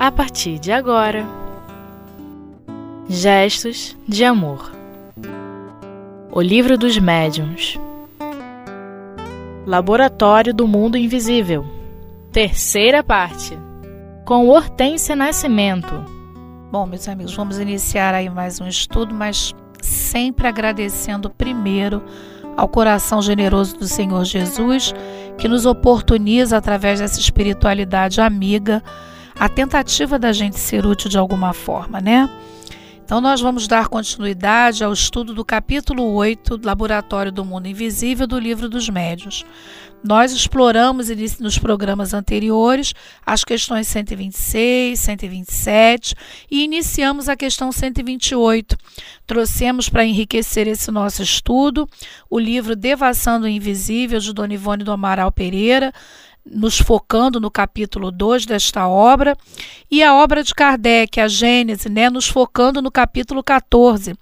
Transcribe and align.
a 0.00 0.10
partir 0.10 0.58
de 0.58 0.72
agora. 0.72 1.26
Gestos 3.06 3.94
de 4.08 4.24
Amor. 4.24 4.72
O 6.32 6.40
Livro 6.40 6.78
dos 6.78 6.96
Médiuns. 6.96 7.78
Laboratório 9.66 10.54
do 10.54 10.66
Mundo 10.66 10.96
Invisível. 10.96 11.66
Terceira 12.32 13.04
parte. 13.04 13.58
Com 14.24 14.48
Hortência 14.48 15.14
Nascimento. 15.14 15.92
Bom, 16.72 16.86
meus 16.86 17.06
amigos, 17.06 17.34
vamos 17.34 17.58
iniciar 17.58 18.14
aí 18.14 18.30
mais 18.30 18.58
um 18.58 18.66
estudo, 18.66 19.14
mas 19.14 19.54
sempre 19.82 20.48
agradecendo 20.48 21.28
primeiro 21.28 22.02
ao 22.56 22.68
coração 22.68 23.20
generoso 23.20 23.76
do 23.76 23.86
Senhor 23.86 24.24
Jesus, 24.24 24.94
que 25.36 25.46
nos 25.46 25.66
oportuniza 25.66 26.56
através 26.56 27.00
dessa 27.00 27.20
espiritualidade 27.20 28.18
amiga 28.18 28.82
a 29.40 29.48
tentativa 29.48 30.18
da 30.18 30.34
gente 30.34 30.58
ser 30.58 30.84
útil 30.84 31.08
de 31.08 31.16
alguma 31.16 31.54
forma, 31.54 31.98
né? 31.98 32.28
Então, 33.02 33.22
nós 33.22 33.40
vamos 33.40 33.66
dar 33.66 33.88
continuidade 33.88 34.84
ao 34.84 34.92
estudo 34.92 35.32
do 35.32 35.42
capítulo 35.46 36.12
8 36.12 36.58
do 36.58 36.66
Laboratório 36.66 37.32
do 37.32 37.42
Mundo 37.42 37.66
Invisível 37.66 38.26
do 38.26 38.38
Livro 38.38 38.68
dos 38.68 38.90
Médios. 38.90 39.46
Nós 40.04 40.32
exploramos 40.32 41.08
nos 41.40 41.58
programas 41.58 42.12
anteriores 42.12 42.92
as 43.24 43.42
questões 43.42 43.86
126, 43.88 45.00
127 45.00 46.14
e 46.50 46.62
iniciamos 46.62 47.26
a 47.26 47.34
questão 47.34 47.72
128. 47.72 48.76
Trouxemos 49.26 49.88
para 49.88 50.04
enriquecer 50.04 50.68
esse 50.68 50.90
nosso 50.90 51.22
estudo 51.22 51.88
o 52.28 52.38
livro 52.38 52.76
Devassando 52.76 53.46
o 53.46 53.48
Invisível, 53.48 54.20
de 54.20 54.34
Dona 54.34 54.54
Ivone 54.54 54.84
do 54.84 54.92
Amaral 54.92 55.32
Pereira, 55.32 55.92
nos 56.44 56.78
focando 56.78 57.40
no 57.40 57.50
capítulo 57.50 58.10
2 58.10 58.46
desta 58.46 58.88
obra, 58.88 59.36
e 59.90 60.02
a 60.02 60.14
obra 60.14 60.42
de 60.42 60.54
Kardec, 60.54 61.20
a 61.20 61.28
Gênese, 61.28 61.88
né, 61.88 62.08
nos 62.08 62.26
focando 62.26 62.80
no 62.80 62.90
capítulo 62.90 63.42
14, 63.42 64.14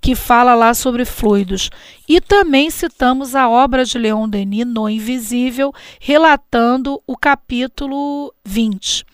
que 0.00 0.14
fala 0.14 0.54
lá 0.54 0.74
sobre 0.74 1.04
fluidos. 1.04 1.70
E 2.08 2.20
também 2.20 2.70
citamos 2.70 3.34
a 3.34 3.48
obra 3.48 3.84
de 3.84 3.98
Leon 3.98 4.28
Denis, 4.28 4.66
No 4.66 4.88
Invisível, 4.88 5.72
relatando 6.00 7.02
o 7.06 7.16
capítulo 7.16 8.34
20. 8.44 9.04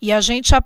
E 0.00 0.12
a 0.12 0.20
gente, 0.20 0.54
a 0.54 0.62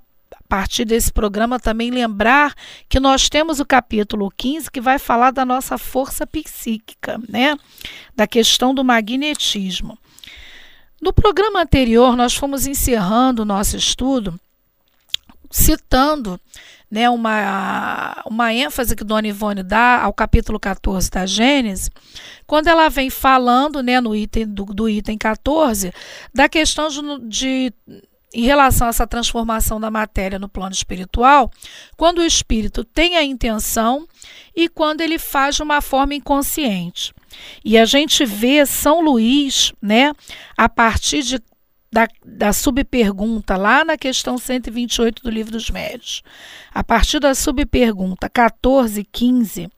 partir 0.48 0.84
desse 0.84 1.10
programa, 1.10 1.58
também 1.58 1.90
lembrar 1.90 2.54
que 2.88 3.00
nós 3.00 3.28
temos 3.28 3.58
o 3.58 3.64
capítulo 3.64 4.30
15, 4.36 4.70
que 4.70 4.80
vai 4.80 4.98
falar 4.98 5.30
da 5.30 5.44
nossa 5.44 5.78
força 5.78 6.26
psíquica, 6.26 7.18
né? 7.28 7.56
Da 8.14 8.26
questão 8.26 8.74
do 8.74 8.84
magnetismo. 8.84 9.98
No 11.02 11.12
programa 11.12 11.60
anterior, 11.60 12.16
nós 12.16 12.32
fomos 12.32 12.64
encerrando 12.64 13.42
o 13.42 13.44
nosso 13.44 13.76
estudo 13.76 14.38
citando 15.50 16.40
né, 16.88 17.10
uma, 17.10 18.22
uma 18.24 18.54
ênfase 18.54 18.94
que 18.94 19.02
Dona 19.02 19.26
Ivone 19.26 19.64
dá 19.64 20.00
ao 20.00 20.12
capítulo 20.12 20.60
14 20.60 21.10
da 21.10 21.26
Gênesis, 21.26 21.90
quando 22.46 22.68
ela 22.68 22.88
vem 22.88 23.10
falando 23.10 23.82
né, 23.82 24.00
no 24.00 24.14
item 24.14 24.46
do, 24.46 24.64
do 24.66 24.88
item 24.88 25.18
14 25.18 25.92
da 26.32 26.48
questão 26.48 26.88
de, 26.88 27.28
de 27.28 27.72
em 28.32 28.42
relação 28.44 28.86
a 28.86 28.90
essa 28.90 29.06
transformação 29.06 29.80
da 29.80 29.90
matéria 29.90 30.38
no 30.38 30.48
plano 30.48 30.72
espiritual, 30.72 31.50
quando 31.96 32.18
o 32.18 32.24
espírito 32.24 32.84
tem 32.84 33.16
a 33.16 33.24
intenção 33.24 34.06
e 34.54 34.68
quando 34.68 35.00
ele 35.00 35.18
faz 35.18 35.56
de 35.56 35.64
uma 35.64 35.80
forma 35.82 36.14
inconsciente. 36.14 37.12
E 37.64 37.78
a 37.78 37.84
gente 37.84 38.24
vê 38.24 38.64
São 38.66 39.00
Luís, 39.00 39.72
né, 39.80 40.12
a 40.56 40.68
partir 40.68 41.22
de, 41.22 41.40
da, 41.90 42.08
da 42.24 42.52
subpergunta, 42.52 43.56
lá 43.56 43.84
na 43.84 43.96
questão 43.96 44.38
128 44.38 45.22
do 45.22 45.30
Livro 45.30 45.52
dos 45.52 45.70
Médios, 45.70 46.22
a 46.72 46.82
partir 46.82 47.20
da 47.20 47.34
subpergunta 47.34 48.28
14, 48.28 49.04
15, 49.10 49.70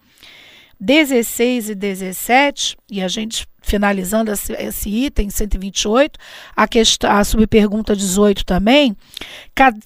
16 0.81 1.71
e 1.71 1.75
17, 1.75 2.77
e 2.91 3.03
a 3.03 3.09
gente 3.09 3.47
finalizando 3.65 4.31
esse, 4.31 4.53
esse 4.53 4.91
item 4.91 5.31
128, 5.31 6.19
a, 6.55 6.69
questão, 6.69 7.11
a 7.11 7.25
subpergunta 7.25 7.97
18 7.97 8.45
também, 8.45 8.95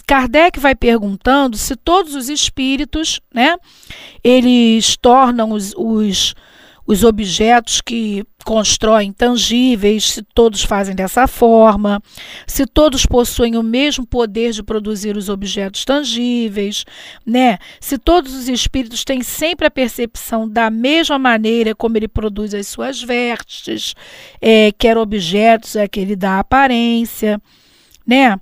Kardec 0.07 0.59
vai 0.59 0.75
perguntando 0.75 1.57
se 1.57 1.77
todos 1.77 2.15
os 2.15 2.29
espíritos, 2.29 3.21
né, 3.33 3.57
eles 4.23 4.97
tornam 4.97 5.53
os, 5.53 5.73
os 5.77 6.35
os 6.89 7.05
objetos 7.05 7.83
que 7.83 8.25
constroem 8.47 9.13
tangíveis, 9.13 10.11
se 10.11 10.23
todos 10.23 10.63
fazem 10.65 10.95
dessa 10.95 11.27
forma, 11.27 12.03
se 12.47 12.65
todos 12.65 13.05
possuem 13.05 13.59
o 13.59 13.63
mesmo 13.63 14.07
poder 14.07 14.53
de 14.53 14.63
produzir 14.63 15.15
os 15.15 15.29
objetos 15.29 15.85
tangíveis, 15.85 16.87
né? 17.27 17.59
Se 17.79 17.99
todos 17.99 18.35
os 18.35 18.49
espíritos 18.49 19.05
têm 19.05 19.23
sempre 19.23 19.67
a 19.67 19.71
percepção 19.71 20.49
da 20.49 20.71
mesma 20.71 21.19
maneira 21.19 21.75
como 21.75 21.99
ele 21.99 22.09
produz 22.09 22.55
as 22.55 22.67
suas 22.69 23.03
vértices, 23.03 23.95
é, 24.41 24.73
quer 24.73 24.97
objetos 24.97 25.77
é 25.77 25.87
que 25.87 26.01
ele 26.01 26.17
dá 26.17 26.39
aparência, 26.39 27.39
né? 28.07 28.41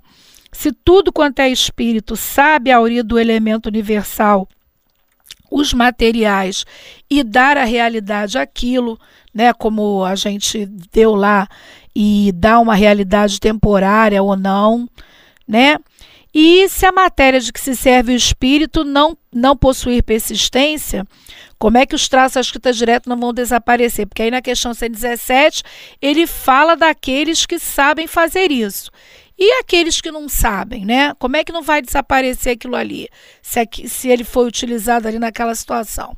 Se 0.53 0.71
tudo 0.71 1.11
quanto 1.11 1.39
é 1.39 1.49
espírito 1.49 2.15
sabe 2.15 2.71
a 2.71 2.79
origem 2.79 3.03
do 3.03 3.19
elemento 3.19 3.67
universal 3.67 4.47
os 5.49 5.73
materiais 5.73 6.65
e 7.09 7.23
dar 7.23 7.57
a 7.57 7.63
realidade 7.63 8.37
aquilo, 8.37 8.99
né, 9.33 9.53
como 9.53 10.03
a 10.03 10.15
gente 10.15 10.65
deu 10.91 11.15
lá 11.15 11.47
e 11.95 12.31
dá 12.33 12.59
uma 12.59 12.75
realidade 12.75 13.39
temporária 13.39 14.21
ou 14.21 14.35
não, 14.35 14.87
né? 15.47 15.77
E 16.33 16.69
se 16.69 16.85
a 16.85 16.91
matéria 16.91 17.39
de 17.39 17.51
que 17.51 17.59
se 17.59 17.75
serve 17.75 18.13
o 18.13 18.15
espírito 18.15 18.83
não 18.83 19.17
não 19.33 19.55
possuir 19.57 20.03
persistência, 20.03 21.05
como 21.57 21.77
é 21.77 21.85
que 21.85 21.95
os 21.95 22.07
traços 22.07 22.45
escritas 22.45 22.77
direto 22.77 23.09
não 23.09 23.19
vão 23.19 23.33
desaparecer? 23.33 24.05
Porque 24.05 24.21
aí 24.21 24.31
na 24.31 24.41
questão 24.41 24.73
117 24.73 25.63
ele 26.01 26.27
fala 26.27 26.75
daqueles 26.75 27.45
que 27.45 27.57
sabem 27.57 28.05
fazer 28.05 28.51
isso. 28.51 28.91
E 29.37 29.59
aqueles 29.59 30.01
que 30.01 30.11
não 30.11 30.27
sabem, 30.27 30.83
né? 30.83 31.13
Como 31.19 31.37
é 31.37 31.43
que 31.43 31.51
não 31.51 31.61
vai 31.61 31.81
desaparecer 31.81 32.53
aquilo 32.53 32.75
ali, 32.75 33.07
se, 33.41 33.59
se 33.87 34.09
ele 34.09 34.23
foi 34.23 34.47
utilizado 34.47 35.07
ali 35.07 35.19
naquela 35.19 35.53
situação? 35.53 36.17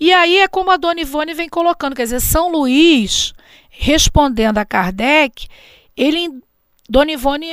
E 0.00 0.12
aí 0.12 0.38
é 0.38 0.48
como 0.48 0.70
a 0.70 0.76
Dona 0.76 1.00
Ivone 1.00 1.32
vem 1.32 1.48
colocando, 1.48 1.94
quer 1.94 2.04
dizer, 2.04 2.20
São 2.20 2.50
Luís, 2.50 3.32
respondendo 3.68 4.58
a 4.58 4.64
Kardec, 4.64 5.46
ele, 5.96 6.28
Dona 6.88 7.12
Ivone 7.12 7.46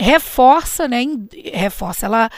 reforça, 0.00 0.88
né? 0.88 1.04
Reforça, 1.52 2.06
ela 2.06 2.30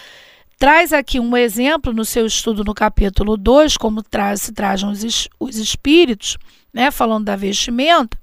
traz 0.59 0.93
aqui 0.93 1.21
um 1.21 1.37
exemplo 1.37 1.93
no 1.93 2.05
seu 2.05 2.27
estudo 2.27 2.65
no 2.65 2.75
capítulo 2.75 3.37
2, 3.37 3.77
como 3.77 4.03
traz, 4.03 4.43
se 4.43 4.53
trazem 4.53 4.89
os, 4.89 5.29
os 5.39 5.57
espíritos, 5.57 6.37
né? 6.73 6.91
Falando 6.91 7.27
da 7.27 7.37
vestimenta 7.37 8.19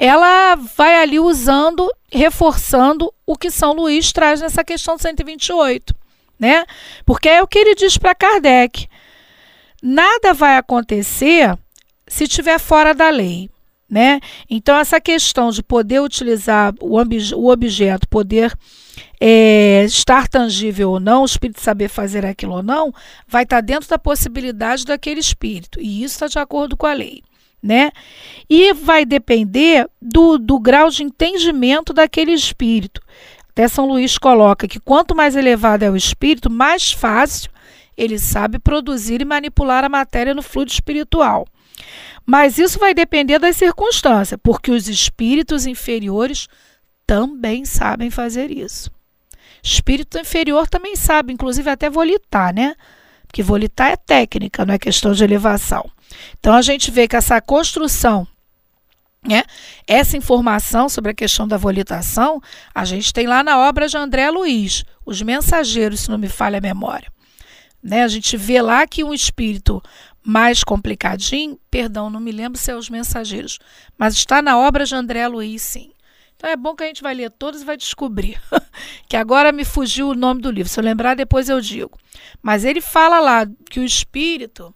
ela 0.00 0.54
vai 0.54 0.96
ali 0.96 1.20
usando, 1.20 1.86
reforçando 2.10 3.12
o 3.26 3.36
que 3.36 3.50
São 3.50 3.74
Luís 3.74 4.10
traz 4.12 4.40
nessa 4.40 4.64
questão 4.64 4.96
128, 4.96 5.94
né? 6.38 6.64
Porque 7.04 7.28
é 7.28 7.42
o 7.42 7.46
que 7.46 7.58
ele 7.58 7.74
diz 7.74 7.98
para 7.98 8.14
Kardec. 8.14 8.88
Nada 9.82 10.32
vai 10.32 10.56
acontecer 10.56 11.54
se 12.08 12.24
estiver 12.24 12.58
fora 12.58 12.94
da 12.94 13.10
lei, 13.10 13.50
né? 13.90 14.20
Então 14.48 14.74
essa 14.74 14.98
questão 15.02 15.50
de 15.50 15.62
poder 15.62 16.00
utilizar 16.00 16.72
o, 16.80 16.96
o 16.96 17.50
objeto, 17.50 18.08
poder 18.08 18.56
é, 19.20 19.84
estar 19.84 20.28
tangível 20.28 20.92
ou 20.92 20.98
não, 20.98 21.22
o 21.22 21.26
espírito 21.26 21.60
saber 21.60 21.90
fazer 21.90 22.24
aquilo 22.24 22.54
ou 22.54 22.62
não, 22.62 22.90
vai 23.28 23.42
estar 23.42 23.60
dentro 23.60 23.86
da 23.86 23.98
possibilidade 23.98 24.86
daquele 24.86 25.20
espírito. 25.20 25.78
E 25.78 26.02
isso 26.02 26.14
está 26.14 26.26
de 26.26 26.38
acordo 26.38 26.74
com 26.74 26.86
a 26.86 26.94
lei 26.94 27.22
né? 27.62 27.90
E 28.48 28.72
vai 28.72 29.04
depender 29.04 29.88
do, 30.00 30.38
do 30.38 30.58
grau 30.58 30.90
de 30.90 31.02
entendimento 31.02 31.92
daquele 31.92 32.32
espírito. 32.32 33.00
Até 33.50 33.68
São 33.68 33.86
Luís 33.86 34.16
coloca 34.16 34.68
que 34.68 34.80
quanto 34.80 35.14
mais 35.14 35.36
elevado 35.36 35.82
é 35.82 35.90
o 35.90 35.96
espírito, 35.96 36.48
mais 36.48 36.92
fácil 36.92 37.50
ele 37.96 38.18
sabe 38.18 38.58
produzir 38.58 39.20
e 39.20 39.26
manipular 39.26 39.84
a 39.84 39.88
matéria 39.88 40.32
no 40.32 40.42
fluido 40.42 40.70
espiritual. 40.70 41.46
Mas 42.24 42.58
isso 42.58 42.78
vai 42.78 42.94
depender 42.94 43.38
das 43.38 43.56
circunstâncias, 43.56 44.38
porque 44.42 44.70
os 44.70 44.88
espíritos 44.88 45.66
inferiores 45.66 46.48
também 47.06 47.64
sabem 47.64 48.10
fazer 48.10 48.50
isso. 48.50 48.90
Espírito 49.62 50.18
inferior 50.18 50.68
também 50.68 50.96
sabe, 50.96 51.32
inclusive 51.32 51.68
até 51.68 51.90
volitar, 51.90 52.54
né? 52.54 52.74
Porque 53.30 53.44
volitar 53.44 53.92
é 53.92 53.96
técnica, 53.96 54.66
não 54.66 54.74
é 54.74 54.78
questão 54.78 55.12
de 55.12 55.22
elevação. 55.22 55.88
Então 56.40 56.52
a 56.52 56.60
gente 56.60 56.90
vê 56.90 57.06
que 57.06 57.14
essa 57.14 57.40
construção 57.40 58.26
né? 59.22 59.42
Essa 59.86 60.16
informação 60.16 60.88
sobre 60.88 61.10
a 61.10 61.14
questão 61.14 61.46
da 61.46 61.58
volitação, 61.58 62.40
a 62.74 62.86
gente 62.86 63.12
tem 63.12 63.26
lá 63.26 63.44
na 63.44 63.58
obra 63.58 63.86
de 63.86 63.94
André 63.94 64.30
Luiz, 64.30 64.82
Os 65.04 65.20
Mensageiros, 65.20 66.00
se 66.00 66.10
não 66.10 66.16
me 66.16 66.28
falha 66.28 66.56
a 66.56 66.60
memória. 66.60 67.12
Né? 67.82 68.02
A 68.02 68.08
gente 68.08 68.34
vê 68.38 68.62
lá 68.62 68.86
que 68.86 69.04
um 69.04 69.12
espírito 69.12 69.82
mais 70.24 70.64
complicadinho, 70.64 71.58
perdão, 71.70 72.08
não 72.08 72.18
me 72.18 72.32
lembro 72.32 72.58
se 72.58 72.70
é 72.70 72.74
Os 72.74 72.88
Mensageiros, 72.88 73.58
mas 73.96 74.14
está 74.14 74.40
na 74.40 74.58
obra 74.58 74.86
de 74.86 74.94
André 74.94 75.28
Luiz, 75.28 75.60
sim. 75.60 75.92
Então 76.40 76.48
é 76.48 76.56
bom 76.56 76.74
que 76.74 76.82
a 76.82 76.86
gente 76.86 77.02
vai 77.02 77.12
ler 77.12 77.30
todos 77.30 77.60
e 77.60 77.66
vai 77.66 77.76
descobrir. 77.76 78.40
que 79.06 79.14
agora 79.14 79.52
me 79.52 79.62
fugiu 79.62 80.08
o 80.08 80.14
nome 80.14 80.40
do 80.40 80.50
livro. 80.50 80.72
Se 80.72 80.80
eu 80.80 80.84
lembrar, 80.84 81.14
depois 81.14 81.50
eu 81.50 81.60
digo. 81.60 81.98
Mas 82.40 82.64
ele 82.64 82.80
fala 82.80 83.20
lá 83.20 83.46
que 83.68 83.78
o 83.78 83.84
espírito 83.84 84.74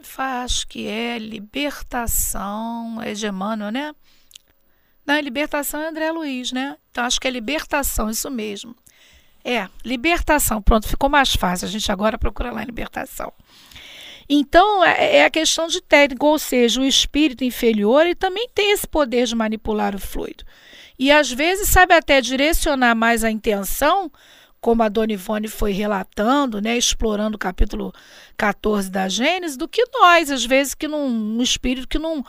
faz 0.00 0.64
que 0.64 0.88
é 0.88 1.18
libertação, 1.18 3.02
é 3.02 3.14
Gemano, 3.14 3.70
né? 3.70 3.94
Não, 5.04 5.20
libertação 5.20 5.82
é 5.82 5.88
André 5.88 6.10
Luiz, 6.10 6.52
né? 6.52 6.78
Então 6.90 7.04
acho 7.04 7.20
que 7.20 7.28
é 7.28 7.30
libertação, 7.30 8.08
isso 8.08 8.30
mesmo. 8.30 8.74
É, 9.44 9.68
libertação. 9.84 10.62
Pronto, 10.62 10.88
ficou 10.88 11.10
mais 11.10 11.36
fácil. 11.36 11.68
A 11.68 11.70
gente 11.70 11.92
agora 11.92 12.16
procura 12.16 12.50
lá 12.50 12.62
em 12.62 12.66
libertação. 12.66 13.30
Então, 14.26 14.82
é, 14.82 15.18
é 15.18 15.24
a 15.26 15.30
questão 15.30 15.66
de 15.66 15.82
técnica, 15.82 16.24
ou 16.24 16.38
seja, 16.38 16.80
o 16.80 16.84
espírito 16.84 17.44
inferior 17.44 18.06
ele 18.06 18.14
também 18.14 18.48
tem 18.54 18.70
esse 18.70 18.88
poder 18.88 19.26
de 19.26 19.34
manipular 19.34 19.94
o 19.94 19.98
fluido. 19.98 20.44
E 20.98 21.10
às 21.10 21.30
vezes 21.30 21.68
sabe 21.68 21.94
até 21.94 22.20
direcionar 22.20 22.94
mais 22.94 23.24
a 23.24 23.30
intenção, 23.30 24.10
como 24.60 24.82
a 24.82 24.88
Dona 24.88 25.12
Ivone 25.12 25.48
foi 25.48 25.72
relatando, 25.72 26.60
né, 26.60 26.76
explorando 26.76 27.36
o 27.36 27.38
capítulo 27.38 27.92
14 28.36 28.90
da 28.90 29.08
Gênesis, 29.08 29.56
do 29.56 29.68
que 29.68 29.84
nós, 29.92 30.30
às 30.30 30.44
vezes, 30.44 30.74
que 30.74 30.88
não, 30.88 31.06
um 31.06 31.42
espírito 31.42 31.86
que 31.86 31.98
não 31.98 32.24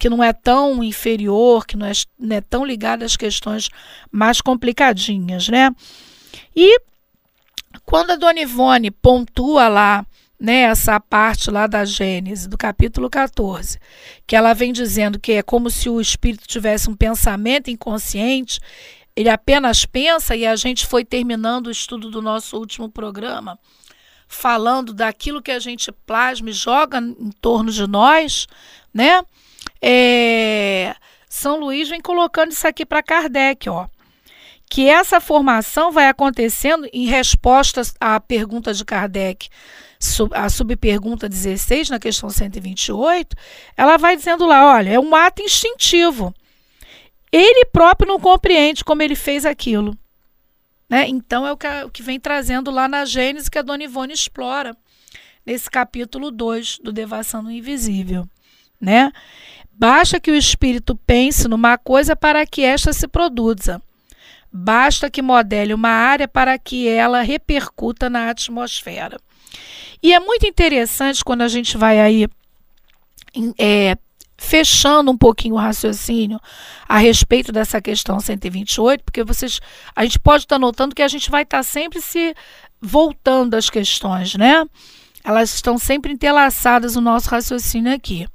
que 0.00 0.08
não 0.08 0.24
é 0.24 0.32
tão 0.32 0.82
inferior, 0.82 1.66
que 1.66 1.76
não 1.76 1.84
é, 1.84 1.92
não 2.18 2.36
é 2.36 2.40
tão 2.40 2.64
ligado 2.64 3.02
às 3.02 3.18
questões 3.18 3.68
mais 4.10 4.40
complicadinhas, 4.40 5.46
né? 5.50 5.70
E 6.56 6.80
quando 7.84 8.12
a 8.12 8.16
Dona 8.16 8.40
Ivone 8.40 8.90
pontua 8.90 9.68
lá 9.68 10.06
né, 10.40 10.62
essa 10.62 10.98
parte 10.98 11.50
lá 11.50 11.66
da 11.66 11.84
Gênesis, 11.84 12.46
do 12.46 12.56
capítulo 12.56 13.10
14, 13.10 13.78
que 14.26 14.34
ela 14.34 14.54
vem 14.54 14.72
dizendo 14.72 15.20
que 15.20 15.32
é 15.32 15.42
como 15.42 15.68
se 15.68 15.90
o 15.90 16.00
espírito 16.00 16.48
tivesse 16.48 16.88
um 16.88 16.96
pensamento 16.96 17.70
inconsciente, 17.70 18.58
ele 19.14 19.28
apenas 19.28 19.84
pensa, 19.84 20.34
e 20.34 20.46
a 20.46 20.56
gente 20.56 20.86
foi 20.86 21.04
terminando 21.04 21.66
o 21.66 21.70
estudo 21.70 22.10
do 22.10 22.22
nosso 22.22 22.56
último 22.56 22.88
programa, 22.88 23.58
falando 24.26 24.94
daquilo 24.94 25.42
que 25.42 25.50
a 25.50 25.58
gente 25.58 25.92
plasma 25.92 26.48
e 26.48 26.54
joga 26.54 26.98
em 26.98 27.30
torno 27.40 27.70
de 27.70 27.86
nós, 27.86 28.46
né? 28.94 29.22
É, 29.82 30.94
São 31.28 31.60
Luís 31.60 31.88
vem 31.88 32.00
colocando 32.00 32.52
isso 32.52 32.66
aqui 32.66 32.86
para 32.86 33.02
Kardec, 33.02 33.68
ó 33.68 33.88
que 34.70 34.88
essa 34.88 35.20
formação 35.20 35.90
vai 35.90 36.08
acontecendo 36.08 36.88
em 36.92 37.04
resposta 37.06 37.82
à 38.00 38.20
pergunta 38.20 38.72
de 38.72 38.84
Kardec, 38.84 39.48
a 40.32 40.48
subpergunta 40.48 41.28
16, 41.28 41.90
na 41.90 41.98
questão 41.98 42.30
128, 42.30 43.36
ela 43.76 43.96
vai 43.96 44.16
dizendo 44.16 44.46
lá: 44.46 44.72
olha, 44.72 44.90
é 44.90 45.00
um 45.00 45.14
ato 45.14 45.42
instintivo. 45.42 46.32
Ele 47.32 47.66
próprio 47.66 48.08
não 48.08 48.18
compreende 48.18 48.84
como 48.84 49.02
ele 49.02 49.16
fez 49.16 49.44
aquilo. 49.44 49.98
Né? 50.88 51.06
Então 51.08 51.46
é 51.46 51.52
o 51.52 51.56
que, 51.56 51.66
o 51.84 51.90
que 51.90 52.02
vem 52.02 52.18
trazendo 52.18 52.70
lá 52.70 52.88
na 52.88 53.04
Gênesis 53.04 53.48
que 53.48 53.58
a 53.58 53.62
Dona 53.62 53.84
Ivone 53.84 54.12
explora 54.12 54.76
nesse 55.44 55.68
capítulo 55.68 56.30
2 56.30 56.78
do 56.82 56.92
Devassando 56.92 57.48
o 57.48 57.52
Invisível. 57.52 58.26
Né? 58.80 59.12
Basta 59.72 60.18
que 60.20 60.30
o 60.30 60.36
espírito 60.36 60.94
pense 60.94 61.46
numa 61.48 61.76
coisa 61.76 62.14
para 62.14 62.46
que 62.46 62.62
esta 62.62 62.92
se 62.92 63.06
produza. 63.06 63.82
Basta 64.52 65.10
que 65.10 65.22
modele 65.22 65.74
uma 65.74 65.90
área 65.90 66.26
para 66.26 66.58
que 66.58 66.88
ela 66.88 67.22
repercuta 67.22 68.10
na 68.10 68.30
atmosfera. 68.30 69.18
E 70.02 70.12
é 70.12 70.20
muito 70.20 70.46
interessante 70.46 71.24
quando 71.24 71.42
a 71.42 71.48
gente 71.48 71.76
vai 71.76 72.00
aí 72.00 72.26
é, 73.58 73.96
fechando 74.36 75.10
um 75.10 75.16
pouquinho 75.16 75.54
o 75.54 75.58
raciocínio 75.58 76.40
a 76.88 76.96
respeito 76.96 77.52
dessa 77.52 77.80
questão 77.80 78.18
128, 78.18 79.04
porque 79.04 79.22
vocês, 79.22 79.60
a 79.94 80.02
gente 80.02 80.18
pode 80.18 80.44
estar 80.44 80.58
notando 80.58 80.94
que 80.94 81.02
a 81.02 81.08
gente 81.08 81.30
vai 81.30 81.42
estar 81.42 81.62
sempre 81.62 82.00
se 82.00 82.34
voltando 82.80 83.54
às 83.54 83.68
questões, 83.68 84.34
né? 84.34 84.64
Elas 85.22 85.54
estão 85.54 85.76
sempre 85.76 86.12
entrelaçadas 86.12 86.94
no 86.94 87.02
nosso 87.02 87.28
raciocínio 87.28 87.94
aqui. 87.94 88.26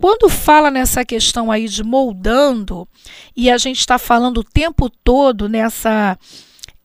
Quando 0.00 0.28
fala 0.28 0.70
nessa 0.70 1.04
questão 1.04 1.50
aí 1.50 1.68
de 1.68 1.82
moldando, 1.82 2.86
e 3.34 3.50
a 3.50 3.56
gente 3.56 3.80
está 3.80 3.98
falando 3.98 4.38
o 4.38 4.44
tempo 4.44 4.90
todo 4.90 5.48
nessa 5.48 6.18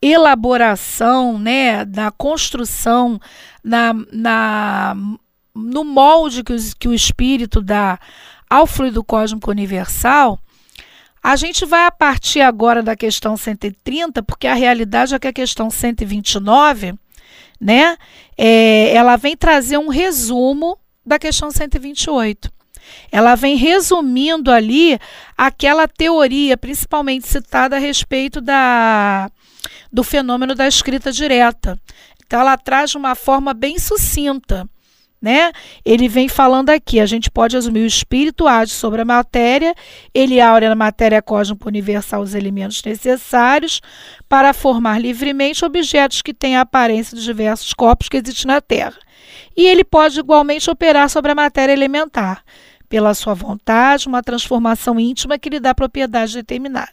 elaboração, 0.02 1.38
né, 1.38 1.86
na 1.86 2.10
construção, 2.10 3.20
na, 3.64 3.94
na, 4.12 4.96
no 5.54 5.84
molde 5.84 6.44
que, 6.44 6.54
os, 6.54 6.74
que 6.74 6.88
o 6.88 6.94
espírito 6.94 7.62
dá 7.62 8.00
ao 8.50 8.66
fluido 8.66 9.04
cósmico 9.04 9.52
universal, 9.52 10.40
a 11.22 11.36
gente 11.36 11.66
vai 11.66 11.86
a 11.86 11.92
partir 11.92 12.42
agora 12.42 12.82
da 12.82 12.96
questão 12.96 13.38
130, 13.38 14.24
porque 14.24 14.48
a 14.48 14.56
realidade 14.56 15.14
é 15.14 15.20
que 15.20 15.28
a 15.28 15.34
questão 15.34 15.70
129, 15.70 16.96
né, 17.60 17.96
é, 18.36 18.96
ela 18.96 19.18
vem 19.18 19.38
trazer 19.38 19.78
um 19.78 19.90
resumo 19.90 20.80
da 21.06 21.20
questão 21.20 21.52
128. 21.52 22.52
Ela 23.12 23.36
vem 23.36 23.56
resumindo 23.56 24.52
ali 24.52 25.00
aquela 25.38 25.88
teoria, 25.88 26.58
principalmente 26.58 27.28
citada 27.28 27.76
a 27.76 27.80
respeito 27.80 28.40
da, 28.40 29.30
do 29.92 30.04
fenômeno 30.04 30.56
da 30.56 30.68
escrita 30.68 31.12
direta. 31.12 31.80
Então, 32.26 32.40
ela 32.40 32.58
traz 32.58 32.92
de 32.92 32.98
uma 32.98 33.14
forma 33.16 33.54
bem 33.54 33.78
sucinta. 33.78 34.70
Né? 35.22 35.52
Ele 35.86 36.08
vem 36.08 36.28
falando 36.28 36.72
aqui, 36.72 37.00
a 37.00 37.06
gente 37.06 37.30
pode 37.30 37.56
assumir 37.56 37.82
o 37.82 37.86
espírito 37.86 38.48
age 38.48 38.72
sobre 38.72 39.04
a 39.04 39.06
matéria, 39.06 39.76
ele 40.16 40.42
aure 40.42 40.68
na 40.68 40.74
matéria 40.74 41.22
cósmica 41.22 41.68
universal 41.68 42.24
os 42.24 42.34
elementos 42.34 42.82
necessários 42.84 43.82
para 44.28 44.52
formar 44.52 45.00
livremente 45.00 45.64
objetos 45.64 46.24
que 46.24 46.34
têm 46.34 46.58
a 46.58 46.62
aparência 46.62 47.16
dos 47.16 47.24
diversos 47.24 47.72
corpos 47.72 48.10
que 48.10 48.18
existem 48.18 48.48
na 48.48 48.60
Terra. 48.60 48.98
E 49.56 49.68
ele 49.68 49.84
pode 49.84 50.20
igualmente 50.20 50.72
operar 50.72 51.08
sobre 51.08 51.34
a 51.34 51.36
matéria 51.36 51.74
elementar, 51.74 52.44
pela 52.92 53.14
sua 53.14 53.34
vontade, 53.34 54.06
uma 54.06 54.22
transformação 54.22 55.00
íntima 55.00 55.40
que 55.40 55.50
lhe 55.50 55.62
dá 55.62 55.74
propriedade 55.74 56.34
determinada. 56.34 56.92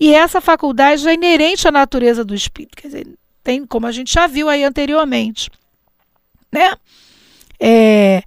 E 0.00 0.14
essa 0.14 0.40
faculdade 0.40 1.06
é 1.06 1.12
inerente 1.12 1.68
à 1.68 1.70
natureza 1.70 2.24
do 2.24 2.34
espírito, 2.34 2.74
quer 2.74 2.88
dizer, 2.88 3.06
tem, 3.44 3.66
como 3.66 3.86
a 3.86 3.92
gente 3.92 4.10
já 4.10 4.26
viu 4.26 4.48
aí 4.48 4.64
anteriormente, 4.64 5.50
né? 6.50 6.74
É, 7.60 8.22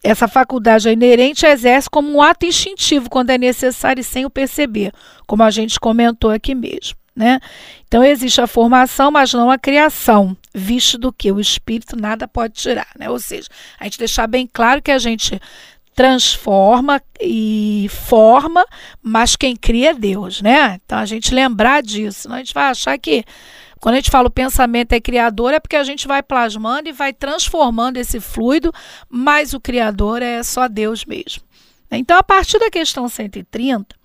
essa 0.00 0.28
faculdade 0.28 0.88
é 0.88 0.92
inerente 0.92 1.44
exerce 1.44 1.90
como 1.90 2.08
um 2.08 2.22
ato 2.22 2.46
instintivo 2.46 3.10
quando 3.10 3.30
é 3.30 3.38
necessário 3.38 4.00
e 4.00 4.04
sem 4.04 4.24
o 4.24 4.30
perceber, 4.30 4.92
como 5.26 5.42
a 5.42 5.50
gente 5.50 5.80
comentou 5.80 6.30
aqui 6.30 6.54
mesmo. 6.54 6.96
Né? 7.16 7.40
Então 7.88 8.04
existe 8.04 8.40
a 8.40 8.46
formação, 8.46 9.10
mas 9.10 9.32
não 9.34 9.50
a 9.50 9.58
criação, 9.58 10.36
visto 10.54 10.96
do 10.96 11.12
que 11.12 11.32
o 11.32 11.40
espírito 11.40 11.96
nada 11.96 12.28
pode 12.28 12.54
tirar. 12.54 12.86
Né? 12.96 13.10
Ou 13.10 13.18
seja, 13.18 13.48
a 13.80 13.84
gente 13.84 13.98
deixar 13.98 14.28
bem 14.28 14.46
claro 14.46 14.80
que 14.80 14.92
a 14.92 14.98
gente 14.98 15.40
transforma 15.98 17.02
e 17.20 17.88
forma, 17.90 18.64
mas 19.02 19.34
quem 19.34 19.56
cria 19.56 19.90
é 19.90 19.94
Deus, 19.94 20.40
né? 20.40 20.78
Então 20.84 20.96
a 20.96 21.04
gente 21.04 21.34
lembrar 21.34 21.82
disso, 21.82 22.20
senão 22.20 22.36
a 22.36 22.38
gente 22.38 22.54
vai 22.54 22.70
achar 22.70 22.96
que 22.96 23.24
quando 23.80 23.94
a 23.94 23.96
gente 23.96 24.08
fala 24.08 24.28
o 24.28 24.30
pensamento 24.30 24.92
é 24.92 25.00
criador, 25.00 25.52
é 25.52 25.58
porque 25.58 25.74
a 25.74 25.82
gente 25.82 26.06
vai 26.06 26.22
plasmando 26.22 26.88
e 26.88 26.92
vai 26.92 27.12
transformando 27.12 27.96
esse 27.96 28.20
fluido, 28.20 28.72
mas 29.08 29.52
o 29.54 29.58
criador 29.58 30.22
é 30.22 30.40
só 30.44 30.68
Deus 30.68 31.04
mesmo. 31.04 31.42
Então, 31.90 32.16
a 32.16 32.22
partir 32.22 32.60
da 32.60 32.70
questão 32.70 33.08
130, 33.08 33.96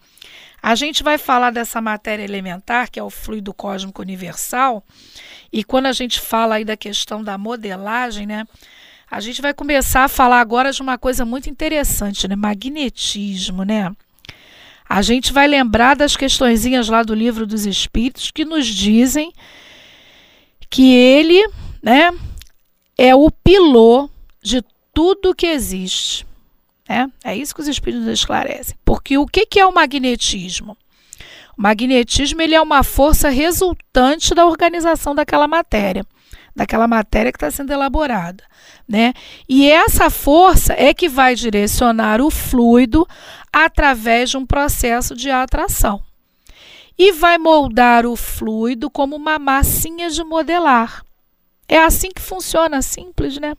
a 0.64 0.74
gente 0.74 1.04
vai 1.04 1.20
falar 1.20 1.52
dessa 1.52 1.80
matéria 1.80 2.24
elementar, 2.24 2.90
que 2.90 3.00
é 3.00 3.04
o 3.04 3.12
fluido 3.12 3.54
cósmico 3.54 4.02
universal, 4.02 4.84
e 5.52 5.64
quando 5.64 5.86
a 5.86 5.94
gente 5.94 6.20
fala 6.20 6.56
aí 6.56 6.66
da 6.66 6.76
questão 6.76 7.24
da 7.24 7.38
modelagem, 7.38 8.26
né? 8.26 8.48
A 9.14 9.20
gente 9.20 9.44
vai 9.44 9.54
começar 9.54 10.06
a 10.06 10.08
falar 10.08 10.40
agora 10.40 10.72
de 10.72 10.82
uma 10.82 10.98
coisa 10.98 11.24
muito 11.24 11.48
interessante, 11.48 12.28
né? 12.28 12.36
Magnetismo, 12.36 13.62
né? 13.62 13.96
A 14.90 15.04
gente 15.04 15.32
vai 15.32 15.48
lembrar 15.48 15.96
das 15.96 16.18
questõezinhas 16.18 16.90
lá 16.90 17.04
do 17.04 17.14
livro 17.14 17.46
dos 17.46 17.68
Espíritos 17.68 18.32
que 18.32 18.44
nos 18.44 18.66
dizem 18.66 19.32
que 20.68 20.96
ele, 20.96 21.48
né, 21.80 22.10
é 22.98 23.14
o 23.14 23.30
pilô 23.30 24.10
de 24.42 24.64
tudo 24.92 25.36
que 25.36 25.46
existe. 25.46 26.26
Né? 26.90 27.08
É 27.24 27.38
isso 27.38 27.54
que 27.54 27.62
os 27.62 27.68
Espíritos 27.68 28.08
esclarecem. 28.08 28.76
Porque 28.84 29.16
o 29.20 29.28
que 29.28 29.60
é 29.60 29.66
o 29.66 29.72
magnetismo? 29.72 30.76
O 31.56 31.62
magnetismo 31.62 32.42
ele 32.42 32.56
é 32.56 32.62
uma 32.62 32.82
força 32.82 33.30
resultante 33.30 34.34
da 34.34 34.44
organização 34.48 35.14
daquela 35.14 35.48
matéria 35.48 36.04
daquela 36.56 36.88
matéria 36.88 37.32
que 37.32 37.38
está 37.38 37.50
sendo 37.50 37.72
elaborada. 37.72 38.44
Né? 38.88 39.14
E 39.48 39.70
essa 39.70 40.10
força 40.10 40.74
é 40.78 40.94
que 40.94 41.10
vai 41.10 41.36
direcionar 41.36 42.22
o 42.22 42.30
fluido 42.30 43.08
através 43.52 44.30
de 44.30 44.38
um 44.38 44.46
processo 44.46 45.16
de 45.16 45.30
atração. 45.30 46.02
E 46.98 47.12
vai 47.12 47.38
moldar 47.38 48.06
o 48.06 48.16
fluido 48.16 48.90
como 48.90 49.16
uma 49.16 49.40
massinha 49.40 50.10
de 50.10 50.24
modelar. 50.24 51.04
É 51.68 51.80
assim 51.80 52.10
que 52.10 52.22
funciona, 52.22 52.82
simples, 52.82 53.40
né? 53.40 53.56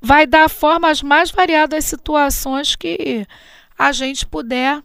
Vai 0.00 0.26
dar 0.26 0.48
forma 0.48 0.88
às 0.88 1.02
mais 1.02 1.30
variadas 1.30 1.84
situações 1.84 2.76
que 2.76 3.26
a 3.76 3.90
gente 3.90 4.26
puder 4.26 4.80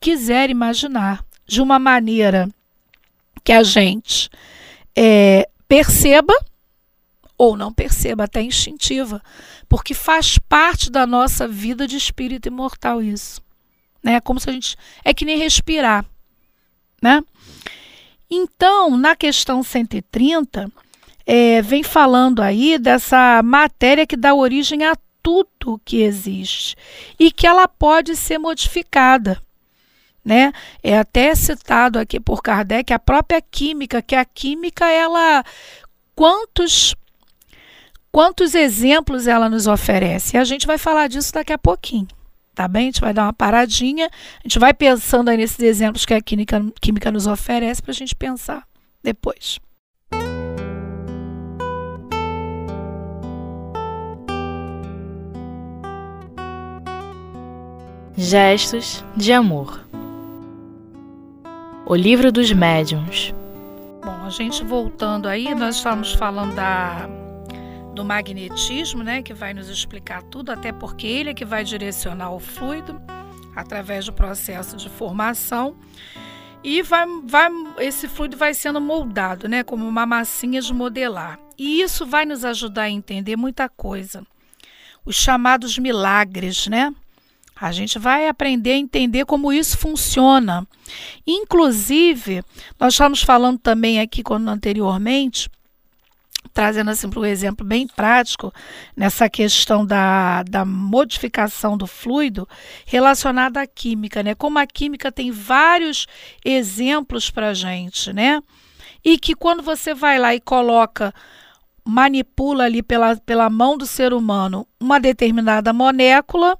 quiser 0.00 0.50
imaginar, 0.50 1.24
de 1.46 1.60
uma 1.60 1.78
maneira 1.78 2.48
que 3.44 3.52
a 3.52 3.62
gente 3.62 4.28
é, 4.96 5.48
perceba 5.68 6.34
ou 7.42 7.56
não 7.56 7.72
perceba, 7.72 8.22
até 8.22 8.40
instintiva, 8.40 9.20
porque 9.68 9.94
faz 9.94 10.38
parte 10.38 10.88
da 10.88 11.04
nossa 11.04 11.48
vida 11.48 11.88
de 11.88 11.96
espírito 11.96 12.46
imortal 12.46 13.02
isso. 13.02 13.42
Né? 14.00 14.20
Como 14.20 14.38
se 14.38 14.48
a 14.48 14.52
gente. 14.52 14.76
É 15.04 15.12
que 15.12 15.24
nem 15.24 15.36
respirar. 15.36 16.04
Né? 17.02 17.20
Então, 18.30 18.96
na 18.96 19.16
questão 19.16 19.60
130, 19.60 20.70
é, 21.26 21.60
vem 21.62 21.82
falando 21.82 22.40
aí 22.40 22.78
dessa 22.78 23.42
matéria 23.42 24.06
que 24.06 24.16
dá 24.16 24.32
origem 24.32 24.84
a 24.84 24.96
tudo 25.20 25.80
que 25.84 25.96
existe 25.96 26.76
e 27.18 27.32
que 27.32 27.44
ela 27.44 27.66
pode 27.66 28.14
ser 28.14 28.38
modificada. 28.38 29.42
Né? 30.24 30.52
É 30.80 30.96
até 30.96 31.34
citado 31.34 31.98
aqui 31.98 32.20
por 32.20 32.40
Kardec 32.40 32.92
a 32.92 33.00
própria 33.00 33.42
química, 33.42 34.00
que 34.00 34.14
a 34.14 34.24
química 34.24 34.86
ela 34.86 35.44
quantos 36.14 36.94
quantos 38.12 38.54
exemplos 38.54 39.26
ela 39.26 39.48
nos 39.48 39.66
oferece. 39.66 40.36
E 40.36 40.38
a 40.38 40.44
gente 40.44 40.66
vai 40.66 40.76
falar 40.76 41.08
disso 41.08 41.32
daqui 41.32 41.52
a 41.52 41.58
pouquinho. 41.58 42.06
Tá 42.54 42.68
bem? 42.68 42.82
A 42.82 42.84
gente 42.84 43.00
vai 43.00 43.14
dar 43.14 43.22
uma 43.22 43.32
paradinha, 43.32 44.06
a 44.06 44.42
gente 44.42 44.58
vai 44.58 44.74
pensando 44.74 45.30
aí 45.30 45.38
nesses 45.38 45.58
exemplos 45.58 46.04
que 46.04 46.12
a 46.12 46.20
química, 46.20 46.62
química 46.82 47.10
nos 47.10 47.26
oferece 47.26 47.80
para 47.80 47.92
a 47.92 47.94
gente 47.94 48.14
pensar 48.14 48.64
depois. 49.02 49.58
Gestos 58.14 59.02
de 59.16 59.32
amor. 59.32 59.86
O 61.86 61.96
livro 61.96 62.30
dos 62.30 62.52
médiuns. 62.52 63.34
Bom, 64.04 64.26
a 64.26 64.28
gente 64.28 64.62
voltando 64.62 65.26
aí, 65.26 65.54
nós 65.54 65.76
estamos 65.76 66.12
falando 66.12 66.54
da 66.54 67.08
do 67.94 68.04
magnetismo, 68.04 69.02
né, 69.02 69.22
que 69.22 69.34
vai 69.34 69.52
nos 69.52 69.68
explicar 69.68 70.22
tudo, 70.22 70.50
até 70.50 70.72
porque 70.72 71.06
ele 71.06 71.30
é 71.30 71.34
que 71.34 71.44
vai 71.44 71.64
direcionar 71.64 72.30
o 72.32 72.40
fluido 72.40 73.00
através 73.54 74.06
do 74.06 74.12
processo 74.12 74.76
de 74.76 74.88
formação 74.88 75.76
e 76.64 76.80
vai, 76.82 77.06
vai, 77.24 77.50
esse 77.78 78.08
fluido 78.08 78.36
vai 78.36 78.54
sendo 78.54 78.80
moldado, 78.80 79.48
né, 79.48 79.62
como 79.62 79.86
uma 79.86 80.06
massinha 80.06 80.60
de 80.60 80.72
modelar. 80.72 81.38
E 81.58 81.82
isso 81.82 82.06
vai 82.06 82.24
nos 82.24 82.44
ajudar 82.44 82.82
a 82.82 82.90
entender 82.90 83.36
muita 83.36 83.68
coisa. 83.68 84.24
Os 85.04 85.16
chamados 85.16 85.76
milagres, 85.78 86.68
né? 86.68 86.94
A 87.54 87.70
gente 87.70 87.98
vai 87.98 88.28
aprender 88.28 88.72
a 88.72 88.76
entender 88.76 89.24
como 89.24 89.52
isso 89.52 89.76
funciona. 89.76 90.66
Inclusive, 91.26 92.42
nós 92.78 92.94
estamos 92.94 93.22
falando 93.22 93.58
também 93.58 94.00
aqui 94.00 94.22
quando 94.22 94.48
anteriormente 94.48 95.50
trazendo 96.52 96.90
assim 96.90 97.08
para 97.08 97.20
um 97.20 97.24
exemplo 97.24 97.64
bem 97.64 97.86
prático, 97.86 98.52
nessa 98.96 99.28
questão 99.28 99.84
da, 99.84 100.42
da 100.42 100.64
modificação 100.64 101.76
do 101.76 101.86
fluido 101.86 102.48
relacionada 102.86 103.60
à 103.60 103.66
química, 103.66 104.22
né? 104.22 104.34
Como 104.34 104.58
a 104.58 104.66
química 104.66 105.10
tem 105.10 105.30
vários 105.30 106.06
exemplos 106.44 107.30
para 107.30 107.54
gente, 107.54 108.12
né? 108.12 108.42
E 109.04 109.18
que 109.18 109.34
quando 109.34 109.62
você 109.62 109.94
vai 109.94 110.18
lá 110.18 110.34
e 110.34 110.40
coloca, 110.40 111.12
manipula 111.84 112.64
ali 112.64 112.82
pela, 112.82 113.16
pela 113.16 113.50
mão 113.50 113.76
do 113.76 113.86
ser 113.86 114.12
humano 114.12 114.66
uma 114.78 115.00
determinada 115.00 115.72
molécula, 115.72 116.56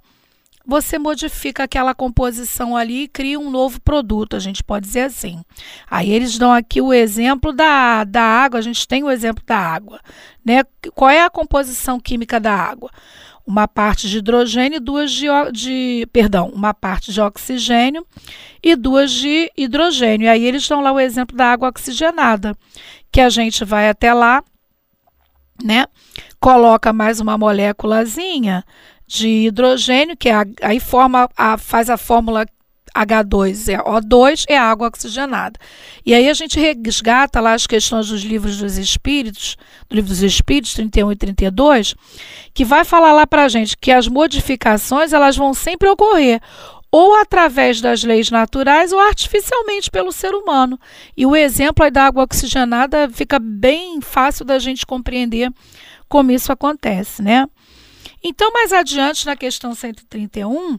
você 0.66 0.99
modifica 0.99 1.64
aquela 1.64 1.95
composição 1.95 2.76
ali 2.76 3.02
e 3.02 3.09
cria 3.09 3.38
um 3.38 3.50
novo 3.50 3.81
produto, 3.81 4.37
a 4.37 4.40
gente 4.40 4.62
pode 4.62 4.87
dizer 4.87 5.02
assim. 5.02 5.42
Aí 5.90 6.11
eles 6.11 6.38
dão 6.38 6.52
aqui 6.52 6.81
o 6.81 6.92
exemplo 6.92 7.52
da, 7.52 8.04
da 8.04 8.23
água, 8.23 8.59
a 8.59 8.62
gente 8.62 8.87
tem 8.87 9.02
o 9.02 9.11
exemplo 9.11 9.42
da 9.45 9.57
água. 9.57 10.00
Né? 10.45 10.62
Qual 10.95 11.11
é 11.11 11.23
a 11.25 11.31
composição 11.31 11.99
química 11.99 12.38
da 12.38 12.54
água? 12.54 12.90
Uma 13.45 13.66
parte 13.66 14.09
de 14.09 14.19
hidrogênio 14.19 14.76
e 14.76 14.81
duas 14.81 15.11
de, 15.11 15.26
de 15.52 16.07
perdão, 16.12 16.49
uma 16.54 16.73
parte 16.73 17.12
de 17.12 17.21
oxigênio 17.21 18.07
e 18.62 18.76
duas 18.76 19.11
de 19.11 19.50
hidrogênio. 19.57 20.26
E 20.26 20.28
aí 20.28 20.45
eles 20.45 20.66
dão 20.69 20.81
lá 20.81 20.92
o 20.92 21.00
exemplo 21.00 21.37
da 21.37 21.50
água 21.50 21.69
oxigenada, 21.69 22.57
que 23.11 23.21
a 23.21 23.28
gente 23.28 23.64
vai 23.64 23.88
até 23.88 24.14
lá, 24.14 24.45
né? 25.62 25.87
Coloca 26.38 26.92
mais 26.92 27.19
uma 27.19 27.37
moléculazinha 27.37 28.64
de 29.12 29.28
hidrogênio, 29.47 30.16
que 30.16 30.31
é, 30.31 30.35
aí 30.62 30.81
forma 30.81 31.28
a, 31.37 31.59
faz 31.59 31.90
a 31.90 31.99
fórmula 31.99 32.47
H2 32.95 33.73
é 33.73 33.78
O2 33.78 34.45
é 34.49 34.57
água 34.57 34.88
oxigenada. 34.88 35.59
E 36.04 36.14
aí 36.14 36.28
a 36.28 36.35
gente 36.35 36.59
resgata 36.59 37.40
lá 37.40 37.52
as 37.52 37.66
questões 37.66 38.09
dos 38.09 38.23
livros 38.23 38.59
dos 38.59 38.78
espíritos, 38.78 39.57
do 39.88 39.97
livro 39.97 40.09
dos 40.09 40.23
espíritos 40.23 40.75
31 40.75 41.12
e 41.12 41.16
32, 41.16 41.95
que 42.54 42.64
vai 42.64 42.85
falar 42.85 43.12
lá 43.12 43.26
para 43.26 43.45
a 43.45 43.49
gente 43.49 43.76
que 43.76 43.90
as 43.90 44.09
modificações 44.09 45.12
elas 45.12 45.37
vão 45.37 45.52
sempre 45.52 45.88
ocorrer 45.88 46.40
ou 46.90 47.14
através 47.16 47.81
das 47.81 48.04
leis 48.04 48.31
naturais 48.31 48.92
ou 48.92 49.00
artificialmente 49.00 49.90
pelo 49.90 50.12
ser 50.12 50.35
humano. 50.35 50.78
E 51.16 51.25
o 51.25 51.37
exemplo 51.37 51.85
aí 51.85 51.90
da 51.90 52.04
água 52.04 52.25
oxigenada 52.25 53.11
fica 53.11 53.38
bem 53.38 54.00
fácil 54.02 54.45
da 54.45 54.59
gente 54.59 54.87
compreender 54.87 55.50
como 56.09 56.31
isso 56.31 56.52
acontece, 56.52 57.23
né? 57.23 57.47
Então, 58.23 58.52
mais 58.52 58.73
adiante, 58.73 59.26
na 59.26 59.37
questão 59.37 59.75
131, 59.75 60.79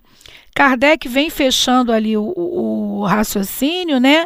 Kardec 0.56 1.08
vem 1.10 1.30
fechando 1.30 1.92
ali 1.92 2.16
o, 2.16 2.34
o 2.36 3.06
raciocínio, 3.06 4.00
né? 4.00 4.26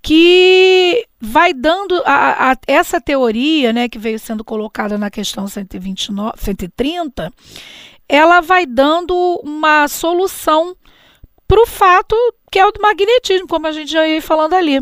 Que 0.00 1.06
vai 1.20 1.52
dando 1.52 2.02
a, 2.06 2.52
a, 2.52 2.56
essa 2.66 3.00
teoria, 3.00 3.72
né, 3.72 3.88
que 3.88 3.98
veio 3.98 4.18
sendo 4.18 4.44
colocada 4.44 4.98
na 4.98 5.10
questão 5.10 5.48
129, 5.48 6.32
130, 6.36 7.32
ela 8.06 8.42
vai 8.42 8.66
dando 8.66 9.14
uma 9.42 9.88
solução 9.88 10.76
para 11.48 11.62
o 11.62 11.66
fato 11.66 12.14
que 12.50 12.58
é 12.58 12.66
o 12.66 12.70
do 12.70 12.80
magnetismo, 12.80 13.48
como 13.48 13.66
a 13.66 13.72
gente 13.72 13.90
já 13.90 14.06
ia 14.06 14.20
falando 14.22 14.54
ali, 14.54 14.80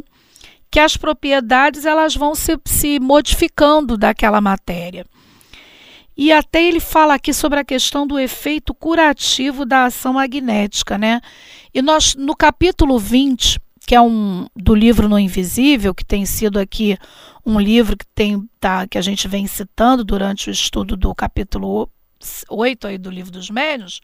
que 0.71 0.81
as 0.81 0.97
propriedades 0.97 1.87
elas 1.87 2.15
vão 2.15 2.35
se, 2.35 2.59
se 2.65 2.99
modificando 3.01 3.97
daquela 3.97 4.41
matéria. 4.41 5.07
E 6.17 6.31
até 6.31 6.63
ele 6.63 6.81
fala 6.81 7.15
aqui 7.15 7.33
sobre 7.33 7.59
a 7.59 7.65
questão 7.65 8.07
do 8.07 8.19
efeito 8.19 8.75
curativo 8.75 9.65
da 9.65 9.87
ação 9.87 10.15
magnética, 10.15 10.99
né? 10.99 11.21
E 11.73 11.81
nós, 11.81 12.15
no 12.15 12.37
capítulo 12.37 12.99
20, 12.99 13.59
que 13.87 13.95
é 13.95 14.01
um 14.01 14.47
do 14.55 14.75
livro 14.75 15.09
No 15.09 15.19
Invisível, 15.19 15.95
que 15.95 16.05
tem 16.05 16.25
sido 16.27 16.59
aqui 16.59 16.97
um 17.45 17.59
livro 17.59 17.97
que, 17.97 18.07
tem, 18.15 18.49
tá, 18.61 18.87
que 18.87 18.99
a 18.99 19.03
gente 19.03 19.27
vem 19.27 19.47
citando 19.47 20.05
durante 20.05 20.49
o 20.49 20.53
estudo 20.53 20.97
do 20.97 21.15
capítulo 21.15 21.91
8 22.49 22.87
aí 22.87 22.99
do 22.99 23.11
livro 23.11 23.33
dos 23.33 23.51
médios, 23.51 24.01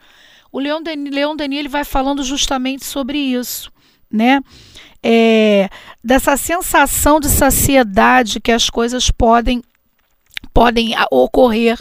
o 0.51 0.59
Leon 0.59 0.83
Denis, 0.83 1.15
Leon 1.15 1.37
Denis 1.37 1.59
ele 1.59 1.69
vai 1.69 1.85
falando 1.85 2.25
justamente 2.25 2.85
sobre 2.85 3.19
isso, 3.19 3.71
né? 4.11 4.41
É, 5.01 5.69
dessa 6.03 6.37
sensação 6.37 7.21
de 7.21 7.29
saciedade 7.29 8.41
que 8.41 8.51
as 8.51 8.69
coisas 8.69 9.11
podem 9.11 9.63
podem 10.53 10.95
ocorrer. 11.11 11.79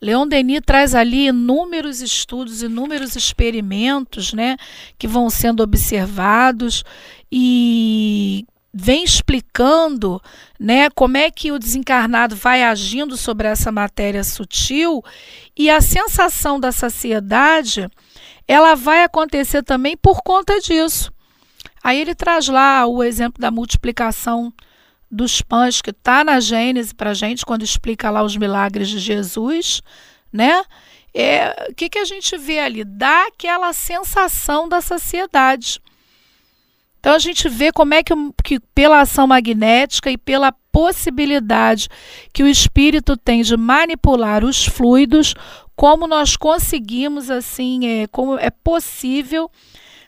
Leon 0.00 0.28
Denis 0.28 0.60
traz 0.64 0.94
ali 0.94 1.28
inúmeros 1.28 2.00
estudos, 2.00 2.62
inúmeros 2.62 3.16
experimentos, 3.16 4.32
né, 4.32 4.56
que 4.98 5.08
vão 5.08 5.30
sendo 5.30 5.62
observados 5.62 6.84
e 7.32 8.44
vem 8.72 9.02
explicando, 9.02 10.20
né, 10.60 10.90
como 10.90 11.16
é 11.16 11.30
que 11.30 11.50
o 11.50 11.58
desencarnado 11.58 12.36
vai 12.36 12.62
agindo 12.62 13.16
sobre 13.16 13.48
essa 13.48 13.72
matéria 13.72 14.22
sutil 14.22 15.02
e 15.56 15.70
a 15.70 15.80
sensação 15.80 16.60
da 16.60 16.70
saciedade, 16.70 17.88
ela 18.46 18.74
vai 18.74 19.02
acontecer 19.02 19.62
também 19.62 19.96
por 19.96 20.22
conta 20.22 20.60
disso. 20.60 21.10
Aí 21.82 21.98
ele 21.98 22.14
traz 22.14 22.48
lá 22.48 22.86
o 22.86 23.02
exemplo 23.02 23.40
da 23.40 23.50
multiplicação 23.50 24.52
dos 25.10 25.40
pães 25.40 25.80
que 25.80 25.90
está 25.90 26.24
na 26.24 26.40
Gênesis 26.40 26.92
para 26.92 27.10
a 27.10 27.14
gente, 27.14 27.44
quando 27.44 27.62
explica 27.62 28.10
lá 28.10 28.22
os 28.22 28.36
milagres 28.36 28.88
de 28.88 28.98
Jesus, 28.98 29.82
né? 30.32 30.62
É, 31.14 31.68
o 31.70 31.74
que, 31.74 31.88
que 31.88 31.98
a 31.98 32.04
gente 32.04 32.36
vê 32.36 32.58
ali? 32.58 32.84
Dá 32.84 33.28
aquela 33.28 33.72
sensação 33.72 34.68
da 34.68 34.80
saciedade. 34.80 35.80
Então 37.00 37.14
a 37.14 37.18
gente 37.18 37.48
vê 37.48 37.72
como 37.72 37.94
é 37.94 38.02
que, 38.02 38.12
que 38.42 38.60
pela 38.74 39.00
ação 39.00 39.26
magnética 39.26 40.10
e 40.10 40.18
pela 40.18 40.52
possibilidade 40.72 41.88
que 42.32 42.42
o 42.42 42.48
espírito 42.48 43.16
tem 43.16 43.42
de 43.42 43.56
manipular 43.56 44.44
os 44.44 44.66
fluidos, 44.66 45.32
como 45.76 46.06
nós 46.06 46.36
conseguimos 46.36 47.30
assim, 47.30 47.86
é, 47.86 48.06
como 48.08 48.36
é 48.38 48.50
possível 48.50 49.50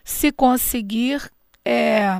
se 0.04 0.32
conseguir 0.32 1.22
é, 1.64 2.18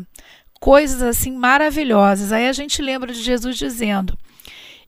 coisas 0.61 1.03
assim 1.03 1.33
maravilhosas. 1.33 2.33
Aí 2.33 2.49
a 2.49 2.53
gente 2.53 2.83
lembra 2.83 3.13
de 3.13 3.23
Jesus 3.23 3.57
dizendo: 3.57 4.17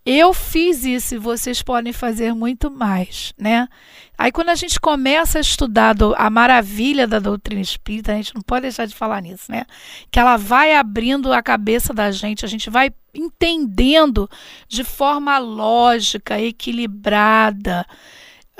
Eu 0.04 0.32
fiz 0.32 0.84
isso 0.84 1.14
e 1.14 1.18
vocês 1.18 1.62
podem 1.62 1.92
fazer 1.92 2.34
muito 2.34 2.70
mais, 2.70 3.32
né? 3.38 3.68
Aí 4.16 4.30
quando 4.30 4.50
a 4.50 4.54
gente 4.54 4.78
começa 4.78 5.38
a 5.38 5.40
estudar 5.40 5.96
a 6.16 6.28
maravilha 6.28 7.06
da 7.06 7.18
doutrina 7.18 7.62
espírita, 7.62 8.12
a 8.12 8.16
gente 8.16 8.34
não 8.34 8.42
pode 8.42 8.62
deixar 8.62 8.86
de 8.86 8.94
falar 8.94 9.22
nisso, 9.22 9.50
né? 9.50 9.64
Que 10.10 10.18
ela 10.18 10.36
vai 10.36 10.74
abrindo 10.74 11.32
a 11.32 11.42
cabeça 11.42 11.94
da 11.94 12.10
gente, 12.10 12.44
a 12.44 12.48
gente 12.48 12.68
vai 12.68 12.90
entendendo 13.14 14.28
de 14.68 14.84
forma 14.84 15.38
lógica, 15.38 16.38
equilibrada, 16.38 17.86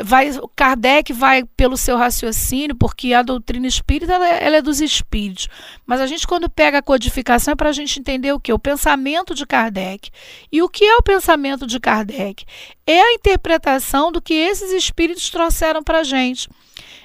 vai 0.02 0.30
Kardec 0.54 1.12
vai 1.12 1.44
pelo 1.44 1.76
seu 1.76 1.96
raciocínio, 1.96 2.74
porque 2.74 3.12
a 3.12 3.22
doutrina 3.22 3.66
espírita 3.66 4.14
ela, 4.14 4.26
ela 4.26 4.56
é 4.56 4.62
dos 4.62 4.80
espíritos. 4.80 5.48
Mas 5.86 6.00
a 6.00 6.06
gente 6.06 6.26
quando 6.26 6.48
pega 6.48 6.78
a 6.78 6.82
codificação 6.82 7.52
é 7.52 7.56
para 7.56 7.68
a 7.68 7.72
gente 7.72 7.98
entender 7.98 8.32
o 8.32 8.40
que? 8.40 8.52
O 8.52 8.58
pensamento 8.58 9.34
de 9.34 9.46
Kardec. 9.46 10.10
E 10.50 10.62
o 10.62 10.68
que 10.68 10.84
é 10.84 10.96
o 10.96 11.02
pensamento 11.02 11.66
de 11.66 11.78
Kardec? 11.78 12.44
É 12.86 13.00
a 13.00 13.12
interpretação 13.12 14.10
do 14.10 14.20
que 14.20 14.34
esses 14.34 14.72
espíritos 14.72 15.30
trouxeram 15.30 15.82
para 15.82 16.00
a 16.00 16.04
gente, 16.04 16.48